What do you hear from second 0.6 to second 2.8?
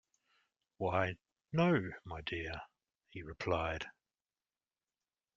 "Why, no, my dear,"